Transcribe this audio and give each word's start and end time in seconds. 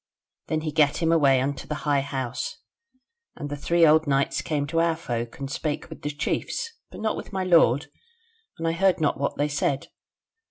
Then 0.47 0.61
he 0.61 0.71
gat 0.71 0.97
him 0.97 1.11
away 1.11 1.39
unto 1.39 1.67
his 1.67 1.77
High 1.77 1.99
House; 2.01 2.57
and 3.35 3.51
the 3.51 3.55
three 3.55 3.85
old 3.85 4.07
knights 4.07 4.41
came 4.41 4.65
to 4.65 4.79
our 4.79 4.95
folk, 4.95 5.37
and 5.37 5.47
spake 5.47 5.91
with 5.91 6.01
the 6.01 6.09
chiefs; 6.09 6.71
but 6.89 7.01
not 7.01 7.15
with 7.15 7.31
my 7.31 7.43
lord, 7.43 7.85
and 8.57 8.67
I 8.67 8.71
heard 8.71 8.99
not 8.99 9.19
what 9.19 9.35
they 9.37 9.47
said. 9.47 9.89